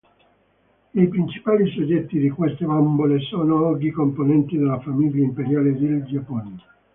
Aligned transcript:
I 0.95 1.07
principali 1.09 1.69
soggetti 1.73 2.17
di 2.17 2.31
queste 2.31 2.65
bambole 2.65 3.19
sono 3.19 3.67
oggi 3.67 3.91
componenti 3.91 4.57
della 4.57 4.79
famiglia 4.79 5.23
imperiale 5.23 5.77
del 5.77 6.03
Giappone. 6.07 6.55